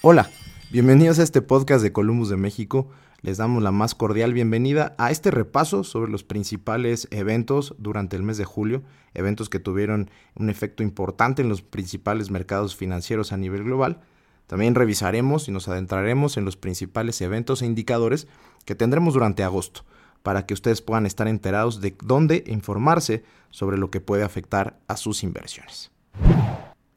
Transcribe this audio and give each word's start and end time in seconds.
Hola, 0.00 0.30
bienvenidos 0.70 1.18
a 1.18 1.24
este 1.24 1.42
podcast 1.42 1.82
de 1.82 1.90
Columbus 1.90 2.28
de 2.28 2.36
México. 2.36 2.88
Les 3.20 3.36
damos 3.36 3.64
la 3.64 3.72
más 3.72 3.96
cordial 3.96 4.32
bienvenida 4.32 4.94
a 4.96 5.10
este 5.10 5.32
repaso 5.32 5.82
sobre 5.82 6.08
los 6.12 6.22
principales 6.22 7.08
eventos 7.10 7.74
durante 7.78 8.14
el 8.14 8.22
mes 8.22 8.38
de 8.38 8.44
julio, 8.44 8.84
eventos 9.12 9.48
que 9.48 9.58
tuvieron 9.58 10.08
un 10.36 10.50
efecto 10.50 10.84
importante 10.84 11.42
en 11.42 11.48
los 11.48 11.62
principales 11.62 12.30
mercados 12.30 12.76
financieros 12.76 13.32
a 13.32 13.38
nivel 13.38 13.64
global. 13.64 13.98
También 14.46 14.76
revisaremos 14.76 15.48
y 15.48 15.50
nos 15.50 15.66
adentraremos 15.66 16.36
en 16.36 16.44
los 16.44 16.56
principales 16.56 17.20
eventos 17.20 17.62
e 17.62 17.66
indicadores 17.66 18.28
que 18.64 18.76
tendremos 18.76 19.14
durante 19.14 19.42
agosto, 19.42 19.84
para 20.22 20.46
que 20.46 20.54
ustedes 20.54 20.80
puedan 20.80 21.06
estar 21.06 21.26
enterados 21.26 21.80
de 21.80 21.96
dónde 22.04 22.44
informarse 22.46 23.24
sobre 23.50 23.78
lo 23.78 23.90
que 23.90 24.00
puede 24.00 24.22
afectar 24.22 24.78
a 24.86 24.96
sus 24.96 25.24
inversiones. 25.24 25.90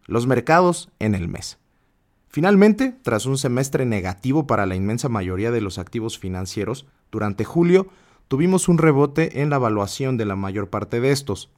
Los 0.05 0.27
mercados 0.27 0.91
en 0.99 1.15
el 1.15 1.27
mes. 1.27 1.57
Finalmente, 2.31 2.95
tras 3.03 3.25
un 3.25 3.37
semestre 3.37 3.85
negativo 3.85 4.47
para 4.47 4.65
la 4.65 4.75
inmensa 4.75 5.09
mayoría 5.09 5.51
de 5.51 5.59
los 5.59 5.77
activos 5.77 6.17
financieros, 6.17 6.85
durante 7.11 7.43
julio 7.43 7.87
tuvimos 8.29 8.69
un 8.69 8.77
rebote 8.77 9.41
en 9.41 9.49
la 9.49 9.57
evaluación 9.57 10.15
de 10.15 10.23
la 10.23 10.37
mayor 10.37 10.69
parte 10.69 11.01
de 11.01 11.11
estos. 11.11 11.49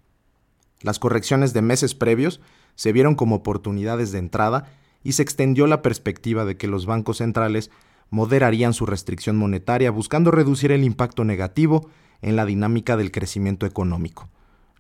Las 0.82 0.98
correcciones 0.98 1.54
de 1.54 1.62
meses 1.62 1.94
previos 1.94 2.42
se 2.74 2.92
vieron 2.92 3.14
como 3.14 3.36
oportunidades 3.36 4.12
de 4.12 4.18
entrada 4.18 4.66
y 5.04 5.12
se 5.12 5.22
extendió 5.22 5.68
la 5.68 5.84
perspectiva 5.84 6.44
de 6.44 6.58
que 6.58 6.68
los 6.68 6.88
bancos 6.88 7.18
centrales 7.18 7.70
moderarían 8.10 8.74
su 8.74 8.88
restricción 8.88 9.38
monetaria 9.38 9.92
buscando 9.92 10.32
reducir 10.32 10.72
el 10.72 10.84
impacto 10.84 11.24
negativo 11.24 11.88
en 12.24 12.36
la 12.36 12.46
dinámica 12.46 12.98
del 12.98 13.12
crecimiento 13.12 13.68
económico 13.68 14.28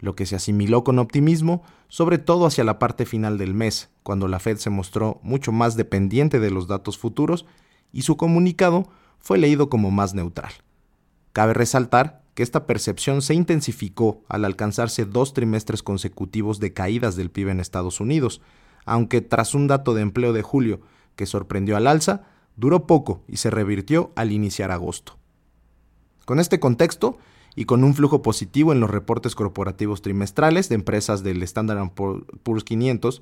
lo 0.03 0.17
que 0.17 0.25
se 0.25 0.35
asimiló 0.35 0.83
con 0.83 0.99
optimismo, 0.99 1.63
sobre 1.87 2.17
todo 2.17 2.45
hacia 2.45 2.65
la 2.65 2.77
parte 2.77 3.05
final 3.05 3.37
del 3.37 3.53
mes, 3.53 3.89
cuando 4.03 4.27
la 4.27 4.39
Fed 4.39 4.57
se 4.57 4.69
mostró 4.69 5.21
mucho 5.23 5.53
más 5.53 5.77
dependiente 5.77 6.41
de 6.41 6.51
los 6.51 6.67
datos 6.67 6.97
futuros 6.97 7.45
y 7.93 8.01
su 8.01 8.17
comunicado 8.17 8.89
fue 9.17 9.37
leído 9.37 9.69
como 9.69 9.91
más 9.91 10.13
neutral. 10.13 10.51
Cabe 11.31 11.53
resaltar 11.53 12.21
que 12.33 12.43
esta 12.43 12.67
percepción 12.67 13.21
se 13.21 13.33
intensificó 13.33 14.23
al 14.27 14.43
alcanzarse 14.43 15.05
dos 15.05 15.33
trimestres 15.33 15.81
consecutivos 15.83 16.59
de 16.59 16.73
caídas 16.73 17.15
del 17.15 17.31
PIB 17.31 17.49
en 17.49 17.61
Estados 17.61 18.01
Unidos, 18.01 18.41
aunque 18.83 19.21
tras 19.21 19.55
un 19.55 19.67
dato 19.67 19.93
de 19.93 20.01
empleo 20.01 20.33
de 20.33 20.41
julio 20.41 20.81
que 21.15 21.25
sorprendió 21.25 21.77
al 21.77 21.87
alza, 21.87 22.23
duró 22.57 22.87
poco 22.87 23.23
y 23.29 23.37
se 23.37 23.49
revirtió 23.49 24.11
al 24.17 24.33
iniciar 24.33 24.71
agosto. 24.71 25.17
Con 26.25 26.41
este 26.41 26.59
contexto, 26.59 27.17
y 27.55 27.65
con 27.65 27.83
un 27.83 27.93
flujo 27.93 28.21
positivo 28.21 28.71
en 28.71 28.79
los 28.79 28.89
reportes 28.89 29.35
corporativos 29.35 30.01
trimestrales 30.01 30.69
de 30.69 30.75
empresas 30.75 31.23
del 31.23 31.43
Standard 31.43 31.91
Poor's 31.91 32.63
500, 32.63 33.21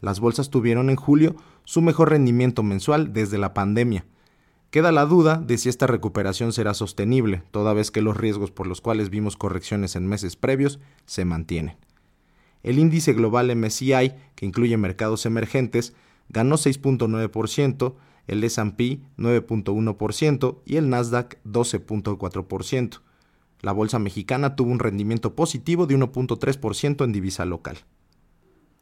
las 0.00 0.20
bolsas 0.20 0.50
tuvieron 0.50 0.90
en 0.90 0.96
julio 0.96 1.36
su 1.64 1.80
mejor 1.80 2.10
rendimiento 2.10 2.62
mensual 2.62 3.12
desde 3.12 3.38
la 3.38 3.54
pandemia. 3.54 4.04
Queda 4.70 4.90
la 4.90 5.04
duda 5.04 5.36
de 5.36 5.58
si 5.58 5.68
esta 5.68 5.86
recuperación 5.86 6.52
será 6.52 6.74
sostenible, 6.74 7.42
toda 7.50 7.74
vez 7.74 7.90
que 7.90 8.02
los 8.02 8.16
riesgos 8.16 8.50
por 8.50 8.66
los 8.66 8.80
cuales 8.80 9.10
vimos 9.10 9.36
correcciones 9.36 9.96
en 9.96 10.06
meses 10.06 10.34
previos 10.34 10.80
se 11.04 11.24
mantienen. 11.24 11.76
El 12.62 12.78
índice 12.78 13.12
global 13.12 13.54
MSCI, 13.54 14.14
que 14.34 14.46
incluye 14.46 14.76
mercados 14.76 15.26
emergentes, 15.26 15.94
ganó 16.28 16.56
6.9%, 16.56 17.94
el 18.28 18.44
S&P 18.44 19.00
9.1% 19.18 20.58
y 20.64 20.76
el 20.76 20.88
Nasdaq 20.88 21.38
12.4%. 21.44 23.00
La 23.62 23.72
bolsa 23.72 23.98
mexicana 23.98 24.56
tuvo 24.56 24.72
un 24.72 24.80
rendimiento 24.80 25.34
positivo 25.34 25.86
de 25.86 25.96
1.3% 25.96 27.04
en 27.04 27.12
divisa 27.12 27.44
local. 27.44 27.78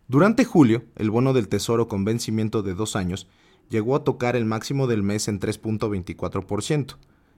Durante 0.08 0.44
julio, 0.44 0.84
el 0.96 1.10
bono 1.10 1.32
del 1.32 1.48
Tesoro 1.48 1.86
con 1.86 2.04
vencimiento 2.04 2.62
de 2.62 2.74
dos 2.74 2.96
años 2.96 3.28
llegó 3.68 3.94
a 3.94 4.04
tocar 4.04 4.34
el 4.34 4.46
máximo 4.46 4.86
del 4.86 5.02
mes 5.02 5.28
en 5.28 5.38
3.24% 5.38 6.96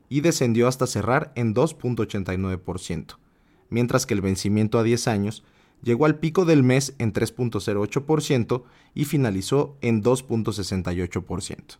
y 0.08 0.20
descendió 0.20 0.68
hasta 0.68 0.86
cerrar 0.86 1.32
en 1.34 1.54
2.89%, 1.54 3.16
mientras 3.70 4.06
que 4.06 4.14
el 4.14 4.20
vencimiento 4.20 4.78
a 4.78 4.82
10 4.84 5.08
años 5.08 5.44
llegó 5.82 6.06
al 6.06 6.18
pico 6.18 6.44
del 6.44 6.62
mes 6.62 6.94
en 6.98 7.12
3.08% 7.12 8.62
y 8.94 9.04
finalizó 9.04 9.76
en 9.80 10.02
2.68%. 10.02 11.78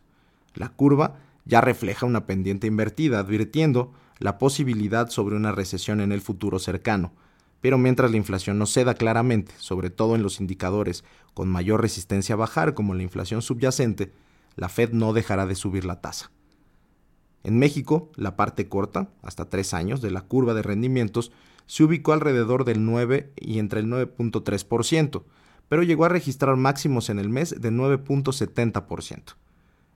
La 0.55 0.71
curva 0.71 1.21
ya 1.45 1.61
refleja 1.61 2.07
una 2.07 2.27
pendiente 2.27 2.67
invertida, 2.67 3.21
advirtiendo 3.21 3.93
la 4.19 4.39
posibilidad 4.39 5.09
sobre 5.11 5.37
una 5.37 5.53
recesión 5.53 6.01
en 6.01 6.13
el 6.13 6.21
futuro 6.21 6.59
cercano, 6.59 7.13
pero 7.61 7.79
mientras 7.79 8.11
la 8.11 8.17
inflación 8.17 8.59
no 8.59 8.67
ceda 8.67 8.95
claramente, 8.95 9.55
sobre 9.59 9.91
todo 9.91 10.17
en 10.17 10.23
los 10.23 10.41
indicadores 10.41 11.05
con 11.35 11.49
mayor 11.49 11.81
resistencia 11.81 12.35
a 12.35 12.39
bajar 12.39 12.75
como 12.75 12.95
la 12.95 13.03
inflación 13.03 13.41
subyacente, 13.41 14.13
la 14.57 14.69
Fed 14.69 14.93
no 14.93 15.13
dejará 15.13 15.47
de 15.47 15.55
subir 15.55 15.85
la 15.85 16.01
tasa. 16.01 16.31
En 17.45 17.59
México, 17.59 18.11
la 18.17 18.37
parte 18.37 18.69
corta, 18.69 19.09
hasta 19.23 19.49
tres 19.49 19.75
años, 19.75 20.01
de 20.01 20.11
la 20.11 20.23
curva 20.23 20.55
de 20.55 20.63
rendimientos 20.63 21.33
se 21.67 21.85
ubicó 21.85 22.13
alrededor 22.13 22.65
del 22.65 22.85
9 22.85 23.33
y 23.37 23.59
entre 23.59 23.81
el 23.81 23.87
9.3%, 23.87 25.23
pero 25.69 25.83
llegó 25.83 26.05
a 26.05 26.09
registrar 26.09 26.57
máximos 26.57 27.09
en 27.11 27.19
el 27.19 27.29
mes 27.29 27.61
de 27.61 27.71
9.70%. 27.73 29.37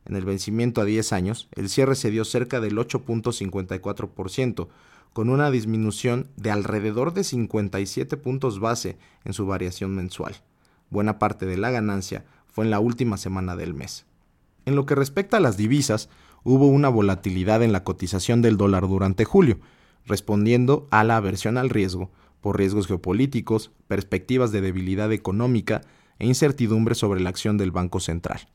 En 0.07 0.15
el 0.17 0.25
vencimiento 0.25 0.81
a 0.81 0.85
10 0.85 1.13
años, 1.13 1.49
el 1.53 1.69
cierre 1.69 1.97
se 1.97 2.11
dio 2.11 2.25
cerca 2.25 2.61
del 2.61 2.77
8.54%, 2.77 4.69
con 5.13 5.31
una 5.31 5.51
disminución 5.51 6.29
de 6.37 6.51
alrededor 6.51 7.13
de 7.13 7.25
57 7.25 8.17
puntos 8.17 8.61
base 8.61 8.99
en 9.25 9.33
su 9.33 9.47
variación 9.47 9.95
mensual. 9.95 10.37
Buena 10.91 11.19
parte 11.19 11.47
de 11.47 11.57
la 11.57 11.71
ganancia 11.71 12.25
fue 12.47 12.65
en 12.65 12.71
la 12.71 12.81
última 12.81 13.17
semana 13.17 13.57
del 13.57 13.75
mes. 13.75 14.07
En 14.65 14.77
lo 14.77 14.87
que 14.87 14.95
respecta 14.95 15.39
a 15.39 15.41
las 15.41 15.57
divisas, 15.57 16.09
hubo 16.45 16.69
una 16.69 16.89
volatilidad 16.89 17.63
en 17.63 17.73
la 17.73 17.83
cotización 17.83 18.43
del 18.43 18.57
dólar 18.57 18.87
durante 18.87 19.25
julio, 19.25 19.59
respondiendo 20.05 20.87
a 20.91 21.03
la 21.03 21.17
aversión 21.17 21.59
al 21.59 21.71
riesgo 21.71 22.11
por 22.41 22.59
riesgos 22.59 22.87
geopolíticos, 22.87 23.73
perspectivas 23.89 24.53
de 24.53 24.61
debilidad 24.61 25.13
económica 25.13 25.83
e 26.21 26.27
incertidumbre 26.27 26.95
sobre 26.95 27.21
la 27.21 27.31
acción 27.31 27.59
del 27.59 27.73
Banco 27.73 27.99
Central. 27.99 28.49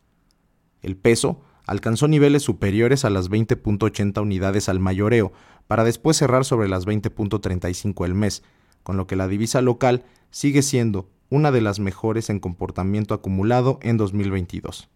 El 0.82 0.98
peso 0.98 1.42
alcanzó 1.68 2.08
niveles 2.08 2.44
superiores 2.44 3.06
a 3.06 3.10
las 3.10 3.30
20.80 3.30 4.22
unidades 4.22 4.70
al 4.70 4.80
mayoreo, 4.80 5.32
para 5.68 5.84
después 5.84 6.18
cerrar 6.18 6.44
sobre 6.44 6.68
las 6.68 6.86
20.35 6.86 8.06
el 8.06 8.14
mes, 8.14 8.44
con 8.84 8.98
lo 8.98 9.08
que 9.08 9.16
la 9.16 9.28
divisa 9.28 9.62
local 9.62 10.04
sigue 10.32 10.62
siendo 10.62 11.10
una 11.30 11.52
de 11.52 11.62
las 11.62 11.80
mejores 11.80 12.30
en 12.30 12.40
comportamiento 12.40 13.14
acumulado 13.14 13.80
en 13.82 13.98
2022. 13.98 14.90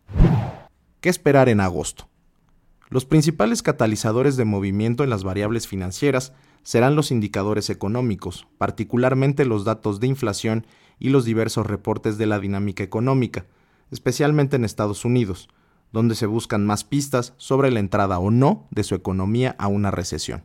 ¿Qué 1.00 1.10
esperar 1.10 1.50
en 1.50 1.62
agosto? 1.62 2.10
Los 2.90 3.06
principales 3.06 3.64
catalizadores 3.64 4.36
de 4.36 4.46
movimiento 4.46 5.04
en 5.04 5.10
las 5.10 5.24
variables 5.24 5.68
financieras 5.68 6.34
serán 6.64 6.96
los 6.96 7.12
indicadores 7.12 7.70
económicos, 7.70 8.48
particularmente 8.58 9.46
los 9.46 9.66
datos 9.66 10.00
de 10.00 10.08
inflación 10.08 10.66
y 11.00 11.10
los 11.10 11.26
diversos 11.26 11.66
reportes 11.66 12.18
de 12.18 12.26
la 12.26 12.40
dinámica 12.40 12.84
económica, 12.84 13.46
especialmente 13.92 14.56
en 14.56 14.66
Estados 14.66 15.06
Unidos, 15.06 15.48
donde 15.96 16.16
se 16.16 16.26
buscan 16.26 16.66
más 16.66 16.84
pistas 16.84 17.34
sobre 17.38 17.72
la 17.72 17.80
entrada 17.80 18.20
o 18.20 18.30
no 18.30 18.68
de 18.70 18.84
su 18.84 18.96
economía 18.96 19.56
a 19.58 19.68
una 19.68 19.92
recesión. 19.92 20.44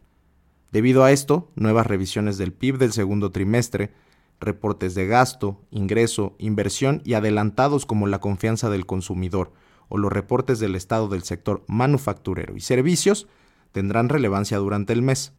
Debido 0.70 1.02
a 1.02 1.10
esto, 1.10 1.50
nuevas 1.56 1.88
revisiones 1.88 2.38
del 2.38 2.52
PIB 2.52 2.78
del 2.78 2.92
segundo 2.92 3.32
trimestre, 3.32 3.92
reportes 4.38 4.94
de 4.94 5.08
gasto, 5.08 5.60
ingreso, 5.72 6.36
inversión 6.38 7.02
y 7.04 7.14
adelantados 7.14 7.84
como 7.84 8.06
la 8.06 8.20
confianza 8.20 8.70
del 8.70 8.86
consumidor 8.86 9.52
o 9.88 9.98
los 9.98 10.12
reportes 10.12 10.60
del 10.60 10.76
estado 10.76 11.08
del 11.08 11.24
sector 11.24 11.64
manufacturero 11.66 12.56
y 12.56 12.60
servicios 12.60 13.26
tendrán 13.72 14.08
relevancia 14.08 14.58
durante 14.58 14.92
el 14.92 15.02
mes. 15.02 15.32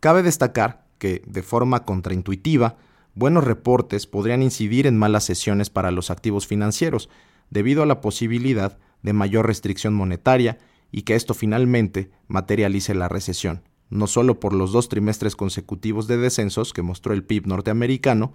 Cabe 0.00 0.22
destacar 0.22 0.86
que, 0.96 1.20
de 1.26 1.42
forma 1.42 1.84
contraintuitiva, 1.84 2.78
buenos 3.14 3.44
reportes 3.44 4.06
podrían 4.06 4.42
incidir 4.42 4.86
en 4.86 4.96
malas 4.96 5.24
sesiones 5.24 5.68
para 5.68 5.90
los 5.90 6.10
activos 6.10 6.46
financieros, 6.46 7.10
debido 7.50 7.82
a 7.82 7.86
la 7.86 8.00
posibilidad 8.00 8.78
de 9.02 9.12
mayor 9.12 9.46
restricción 9.46 9.94
monetaria 9.94 10.58
y 10.90 11.02
que 11.02 11.14
esto 11.14 11.34
finalmente 11.34 12.10
materialice 12.26 12.94
la 12.94 13.08
recesión, 13.08 13.62
no 13.90 14.06
solo 14.06 14.40
por 14.40 14.52
los 14.52 14.72
dos 14.72 14.88
trimestres 14.88 15.36
consecutivos 15.36 16.06
de 16.06 16.16
descensos 16.16 16.72
que 16.72 16.82
mostró 16.82 17.14
el 17.14 17.24
PIB 17.24 17.46
norteamericano, 17.46 18.34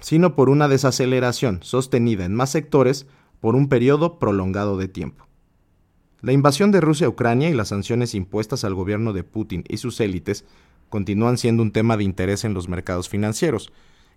sino 0.00 0.34
por 0.34 0.50
una 0.50 0.68
desaceleración 0.68 1.60
sostenida 1.62 2.24
en 2.24 2.34
más 2.34 2.50
sectores 2.50 3.06
por 3.40 3.54
un 3.54 3.68
periodo 3.68 4.18
prolongado 4.18 4.76
de 4.76 4.88
tiempo. 4.88 5.26
La 6.20 6.32
invasión 6.32 6.70
de 6.70 6.80
Rusia 6.80 7.06
a 7.06 7.10
Ucrania 7.10 7.50
y 7.50 7.54
las 7.54 7.68
sanciones 7.68 8.14
impuestas 8.14 8.64
al 8.64 8.74
gobierno 8.74 9.12
de 9.12 9.24
Putin 9.24 9.64
y 9.68 9.78
sus 9.78 10.00
élites 10.00 10.44
continúan 10.88 11.38
siendo 11.38 11.62
un 11.62 11.72
tema 11.72 11.96
de 11.96 12.04
interés 12.04 12.44
en 12.44 12.54
los 12.54 12.68
mercados 12.68 13.08
financieros, 13.08 13.72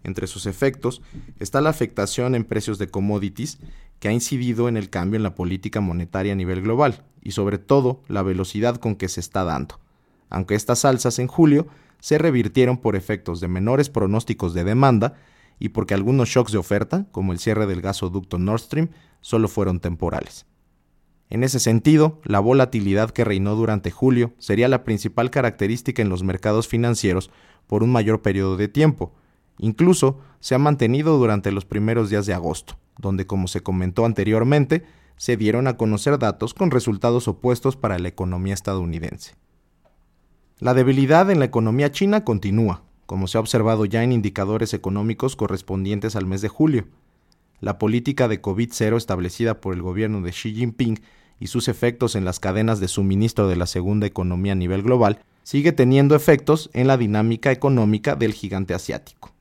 entre 0.05 0.27
sus 0.27 0.45
efectos 0.45 1.01
está 1.39 1.61
la 1.61 1.71
afectación 1.71 2.35
en 2.35 2.43
precios 2.43 2.77
de 2.77 2.87
commodities 2.87 3.57
que 3.99 4.07
ha 4.07 4.11
incidido 4.11 4.67
en 4.67 4.77
el 4.77 4.89
cambio 4.89 5.17
en 5.17 5.23
la 5.23 5.35
política 5.35 5.81
monetaria 5.81 6.33
a 6.33 6.35
nivel 6.35 6.61
global 6.61 7.03
y 7.21 7.31
sobre 7.31 7.57
todo 7.57 8.01
la 8.07 8.23
velocidad 8.23 8.75
con 8.77 8.95
que 8.95 9.09
se 9.09 9.19
está 9.19 9.43
dando. 9.43 9.79
Aunque 10.29 10.55
estas 10.55 10.85
alzas 10.85 11.19
en 11.19 11.27
julio 11.27 11.67
se 11.99 12.17
revirtieron 12.17 12.77
por 12.77 12.95
efectos 12.95 13.39
de 13.39 13.47
menores 13.47 13.89
pronósticos 13.89 14.53
de 14.53 14.63
demanda 14.63 15.15
y 15.59 15.69
porque 15.69 15.93
algunos 15.93 16.29
shocks 16.29 16.51
de 16.51 16.57
oferta, 16.57 17.07
como 17.11 17.31
el 17.31 17.39
cierre 17.39 17.65
del 17.65 17.81
gasoducto 17.81 18.37
Nord 18.37 18.59
Stream, 18.59 18.89
solo 19.21 19.47
fueron 19.47 19.79
temporales. 19.79 20.45
En 21.29 21.43
ese 21.43 21.59
sentido, 21.59 22.21
la 22.23 22.39
volatilidad 22.39 23.09
que 23.09 23.23
reinó 23.23 23.55
durante 23.55 23.89
julio 23.89 24.33
sería 24.37 24.67
la 24.67 24.83
principal 24.83 25.31
característica 25.31 26.01
en 26.01 26.09
los 26.09 26.23
mercados 26.23 26.67
financieros 26.67 27.31
por 27.65 27.81
un 27.81 27.91
mayor 27.91 28.21
periodo 28.21 28.57
de 28.57 28.67
tiempo. 28.67 29.15
Incluso 29.57 30.19
se 30.39 30.53
ha 30.53 30.59
mantenido 30.59 31.17
durante 31.17 31.51
los 31.51 31.65
primeros 31.65 32.09
días 32.09 32.27
de 32.27 32.33
agosto, 32.33 32.77
donde, 32.97 33.27
como 33.27 33.47
se 33.47 33.61
comentó 33.61 34.05
anteriormente, 34.05 34.83
se 35.17 35.37
dieron 35.37 35.67
a 35.67 35.77
conocer 35.77 36.19
datos 36.19 36.53
con 36.53 36.71
resultados 36.71 37.27
opuestos 37.27 37.75
para 37.75 37.99
la 37.99 38.07
economía 38.07 38.53
estadounidense. 38.53 39.35
La 40.59 40.73
debilidad 40.73 41.29
en 41.31 41.39
la 41.39 41.45
economía 41.45 41.91
china 41.91 42.23
continúa, 42.23 42.83
como 43.05 43.27
se 43.27 43.37
ha 43.37 43.41
observado 43.41 43.85
ya 43.85 44.03
en 44.03 44.11
indicadores 44.11 44.73
económicos 44.73 45.35
correspondientes 45.35 46.15
al 46.15 46.25
mes 46.25 46.41
de 46.41 46.49
julio. 46.49 46.87
La 47.59 47.77
política 47.77 48.27
de 48.27 48.41
COVID-0 48.41 48.97
establecida 48.97 49.61
por 49.61 49.73
el 49.73 49.81
gobierno 49.81 50.21
de 50.21 50.31
Xi 50.31 50.53
Jinping 50.53 51.01
y 51.39 51.47
sus 51.47 51.67
efectos 51.67 52.15
en 52.15 52.25
las 52.25 52.39
cadenas 52.39 52.79
de 52.79 52.87
suministro 52.87 53.47
de 53.47 53.55
la 53.55 53.67
segunda 53.67 54.07
economía 54.07 54.53
a 54.53 54.55
nivel 54.55 54.81
global 54.81 55.19
sigue 55.43 55.71
teniendo 55.71 56.15
efectos 56.15 56.69
en 56.73 56.87
la 56.87 56.97
dinámica 56.97 57.51
económica 57.51 58.15
del 58.15 58.33
gigante 58.33 58.73
asiático. 58.73 59.33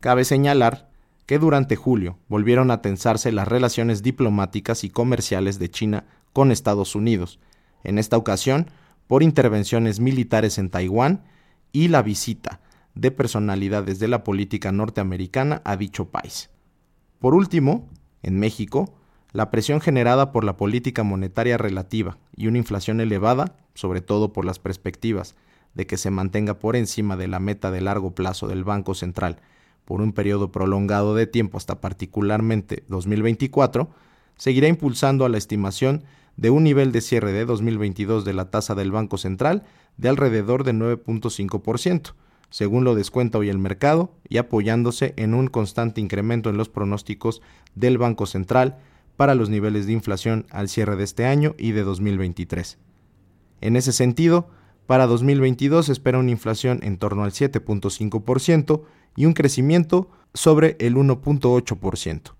Cabe 0.00 0.24
señalar 0.24 0.85
que 1.26 1.38
durante 1.38 1.76
julio 1.76 2.18
volvieron 2.28 2.70
a 2.70 2.80
tensarse 2.80 3.32
las 3.32 3.48
relaciones 3.48 4.02
diplomáticas 4.02 4.84
y 4.84 4.90
comerciales 4.90 5.58
de 5.58 5.68
China 5.68 6.04
con 6.32 6.52
Estados 6.52 6.94
Unidos, 6.94 7.40
en 7.84 7.98
esta 7.98 8.16
ocasión 8.16 8.70
por 9.06 9.22
intervenciones 9.22 10.00
militares 10.00 10.58
en 10.58 10.70
Taiwán 10.70 11.24
y 11.72 11.88
la 11.88 12.02
visita 12.02 12.60
de 12.94 13.10
personalidades 13.10 13.98
de 13.98 14.08
la 14.08 14.24
política 14.24 14.72
norteamericana 14.72 15.62
a 15.64 15.76
dicho 15.76 16.06
país. 16.06 16.50
Por 17.18 17.34
último, 17.34 17.88
en 18.22 18.38
México, 18.38 18.94
la 19.32 19.50
presión 19.50 19.80
generada 19.80 20.32
por 20.32 20.44
la 20.44 20.56
política 20.56 21.02
monetaria 21.02 21.58
relativa 21.58 22.18
y 22.34 22.46
una 22.46 22.58
inflación 22.58 23.00
elevada, 23.00 23.56
sobre 23.74 24.00
todo 24.00 24.32
por 24.32 24.44
las 24.44 24.58
perspectivas 24.58 25.36
de 25.74 25.86
que 25.86 25.98
se 25.98 26.10
mantenga 26.10 26.58
por 26.58 26.74
encima 26.74 27.16
de 27.16 27.28
la 27.28 27.38
meta 27.38 27.70
de 27.70 27.82
largo 27.82 28.14
plazo 28.14 28.48
del 28.48 28.64
Banco 28.64 28.94
Central 28.94 29.40
por 29.86 30.02
un 30.02 30.12
periodo 30.12 30.52
prolongado 30.52 31.14
de 31.14 31.26
tiempo 31.26 31.56
hasta 31.56 31.80
particularmente 31.80 32.84
2024, 32.88 33.88
seguirá 34.36 34.68
impulsando 34.68 35.24
a 35.24 35.30
la 35.30 35.38
estimación 35.38 36.04
de 36.36 36.50
un 36.50 36.64
nivel 36.64 36.92
de 36.92 37.00
cierre 37.00 37.32
de 37.32 37.46
2022 37.46 38.26
de 38.26 38.34
la 38.34 38.50
tasa 38.50 38.74
del 38.74 38.92
Banco 38.92 39.16
Central 39.16 39.62
de 39.96 40.10
alrededor 40.10 40.64
de 40.64 40.74
9.5%, 40.74 42.12
según 42.50 42.84
lo 42.84 42.94
descuenta 42.94 43.38
hoy 43.38 43.48
el 43.48 43.58
mercado, 43.58 44.12
y 44.28 44.36
apoyándose 44.36 45.14
en 45.16 45.32
un 45.32 45.46
constante 45.46 46.00
incremento 46.00 46.50
en 46.50 46.58
los 46.58 46.68
pronósticos 46.68 47.40
del 47.74 47.96
Banco 47.96 48.26
Central 48.26 48.76
para 49.16 49.34
los 49.34 49.48
niveles 49.48 49.86
de 49.86 49.92
inflación 49.92 50.46
al 50.50 50.68
cierre 50.68 50.96
de 50.96 51.04
este 51.04 51.24
año 51.24 51.54
y 51.58 51.72
de 51.72 51.84
2023. 51.84 52.78
En 53.62 53.76
ese 53.76 53.92
sentido, 53.92 54.50
para 54.86 55.06
2022 55.06 55.86
se 55.86 55.92
espera 55.92 56.18
una 56.18 56.30
inflación 56.30 56.80
en 56.82 56.96
torno 56.96 57.24
al 57.24 57.32
7.5% 57.32 58.82
y 59.16 59.26
un 59.26 59.32
crecimiento 59.32 60.08
sobre 60.34 60.76
el 60.78 60.96
1.8%. 60.96 62.32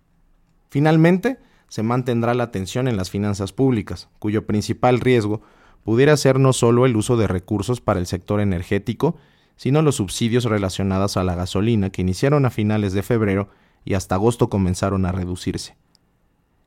Finalmente, 0.69 1.38
se 1.69 1.82
mantendrá 1.82 2.34
la 2.34 2.44
atención 2.44 2.88
en 2.88 2.96
las 2.96 3.10
finanzas 3.10 3.52
públicas, 3.52 4.08
cuyo 4.19 4.46
principal 4.46 5.00
riesgo 5.00 5.43
pudiera 5.84 6.16
ser 6.16 6.38
no 6.38 6.52
solo 6.52 6.87
el 6.87 6.96
uso 6.96 7.16
de 7.16 7.26
recursos 7.26 7.81
para 7.81 8.00
el 8.00 8.06
sector 8.06 8.40
energético, 8.40 9.16
sino 9.56 9.82
los 9.82 9.96
subsidios 9.96 10.44
relacionados 10.44 11.16
a 11.16 11.25
la 11.25 11.34
gasolina 11.34 11.90
que 11.90 12.02
iniciaron 12.02 12.44
a 12.44 12.50
finales 12.50 12.92
de 12.92 13.02
febrero 13.02 13.49
y 13.84 13.94
hasta 13.94 14.16
agosto 14.16 14.50
comenzaron 14.50 15.06
a 15.06 15.12
reducirse. 15.12 15.76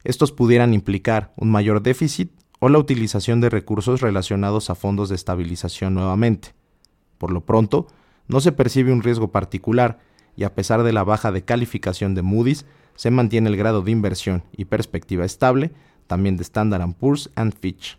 Estos 0.03 0.31
pudieran 0.31 0.73
implicar 0.73 1.33
un 1.35 1.51
mayor 1.51 1.81
déficit 1.81 2.31
o 2.59 2.69
la 2.69 2.77
utilización 2.77 3.41
de 3.41 3.49
recursos 3.49 4.01
relacionados 4.01 4.69
a 4.69 4.75
fondos 4.75 5.09
de 5.09 5.15
estabilización 5.15 5.93
nuevamente. 5.93 6.53
Por 7.17 7.31
lo 7.31 7.41
pronto, 7.41 7.87
no 8.27 8.41
se 8.41 8.51
percibe 8.51 8.93
un 8.93 9.01
riesgo 9.01 9.31
particular 9.31 9.99
y 10.35 10.43
a 10.43 10.53
pesar 10.53 10.83
de 10.83 10.93
la 10.93 11.03
baja 11.03 11.31
de 11.31 11.43
calificación 11.43 12.15
de 12.15 12.21
Moody's, 12.21 12.65
se 12.95 13.11
mantiene 13.11 13.49
el 13.49 13.57
grado 13.57 13.81
de 13.81 13.91
inversión 13.91 14.43
y 14.55 14.65
perspectiva 14.65 15.25
estable, 15.25 15.71
también 16.07 16.37
de 16.37 16.43
Standard 16.43 16.93
Poor's 16.95 17.29
and 17.35 17.53
Fitch. 17.57 17.97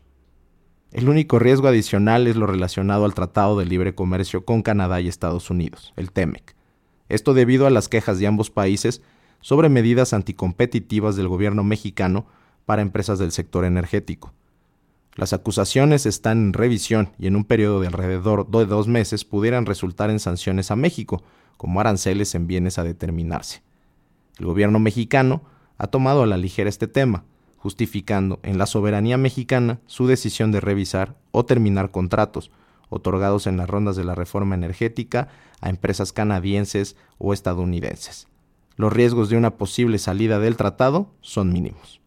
El 0.93 1.09
único 1.09 1.39
riesgo 1.39 1.69
adicional 1.69 2.27
es 2.27 2.37
lo 2.37 2.47
relacionado 2.47 3.05
al 3.05 3.15
Tratado 3.15 3.59
de 3.59 3.65
Libre 3.65 3.95
Comercio 3.95 4.45
con 4.45 4.63
Canadá 4.63 5.01
y 5.01 5.09
Estados 5.09 5.49
Unidos, 5.49 5.95
el 5.97 6.11
TEMEC. 6.11 6.55
Esto 7.09 7.33
debido 7.33 7.67
a 7.67 7.71
las 7.71 7.89
quejas 7.89 8.19
de 8.19 8.27
ambos 8.27 8.51
países 8.51 9.01
sobre 9.41 9.69
medidas 9.69 10.13
anticompetitivas 10.13 11.17
del 11.17 11.29
gobierno 11.29 11.65
mexicano 11.65 12.27
para 12.67 12.83
empresas 12.83 13.19
del 13.19 13.33
sector 13.33 13.65
energético. 13.65 14.33
Las 15.21 15.35
acusaciones 15.35 16.07
están 16.07 16.39
en 16.39 16.53
revisión 16.55 17.11
y 17.19 17.27
en 17.27 17.37
un 17.37 17.45
periodo 17.45 17.79
de 17.79 17.89
alrededor 17.89 18.49
de 18.49 18.65
dos 18.65 18.89
meses 18.89 19.27
pudieran 19.27 19.67
resultar 19.67 20.09
en 20.09 20.19
sanciones 20.19 20.71
a 20.71 20.77
México, 20.77 21.23
como 21.59 21.79
aranceles 21.79 22.35
en 22.35 22.47
bienes 22.47 22.79
a 22.79 22.85
determinarse. 22.85 23.61
El 24.39 24.47
gobierno 24.47 24.79
mexicano 24.79 25.43
ha 25.77 25.89
tomado 25.89 26.23
a 26.23 26.27
la 26.27 26.39
ligera 26.39 26.71
este 26.71 26.89
tema, 26.89 27.25
justificando 27.59 28.41
en 28.43 28.57
la 28.57 28.65
soberanía 28.65 29.19
mexicana 29.19 29.81
su 29.85 30.07
decisión 30.07 30.53
de 30.53 30.61
revisar 30.61 31.19
o 31.33 31.45
terminar 31.45 31.91
contratos 31.91 32.51
otorgados 32.89 33.47
en 33.47 33.59
las 33.59 33.69
rondas 33.69 33.97
de 33.97 34.05
la 34.05 34.15
reforma 34.15 34.55
energética 34.55 35.29
a 35.61 35.69
empresas 35.69 36.15
canadienses 36.15 36.97
o 37.19 37.35
estadounidenses. 37.35 38.27
Los 38.77 38.91
riesgos 38.91 39.29
de 39.29 39.37
una 39.37 39.59
posible 39.59 39.99
salida 39.99 40.39
del 40.39 40.57
tratado 40.57 41.11
son 41.21 41.53
mínimos. 41.53 42.01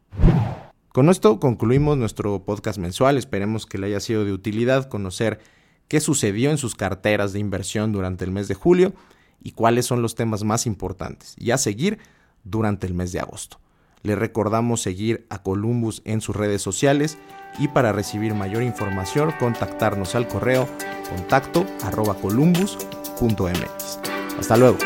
Con 0.93 1.09
esto 1.09 1.39
concluimos 1.39 1.97
nuestro 1.97 2.43
podcast 2.45 2.77
mensual. 2.77 3.17
Esperemos 3.17 3.65
que 3.65 3.79
le 3.79 3.87
haya 3.87 3.99
sido 3.99 4.25
de 4.25 4.31
utilidad 4.31 4.89
conocer 4.89 5.39
qué 5.87 5.99
sucedió 5.99 6.51
en 6.51 6.59
sus 6.59 6.75
carteras 6.75 7.33
de 7.33 7.39
inversión 7.39 7.91
durante 7.91 8.25
el 8.25 8.31
mes 8.31 8.47
de 8.47 8.53
julio 8.53 8.93
y 9.41 9.53
cuáles 9.53 9.87
son 9.87 10.03
los 10.03 10.13
temas 10.13 10.43
más 10.43 10.67
importantes 10.67 11.33
y 11.39 11.49
a 11.49 11.57
seguir 11.57 11.97
durante 12.43 12.85
el 12.85 12.93
mes 12.93 13.11
de 13.11 13.19
agosto. 13.21 13.59
Le 14.03 14.15
recordamos 14.15 14.83
seguir 14.83 15.25
a 15.31 15.41
Columbus 15.41 16.03
en 16.05 16.21
sus 16.21 16.35
redes 16.35 16.61
sociales 16.61 17.17
y 17.57 17.69
para 17.69 17.91
recibir 17.91 18.35
mayor 18.35 18.61
información 18.61 19.33
contactarnos 19.39 20.13
al 20.13 20.27
correo 20.27 20.69
contacto 21.09 21.65
arroba 21.81 22.13
columbus.mx. 22.13 23.99
Hasta 24.37 24.57
luego. 24.57 24.77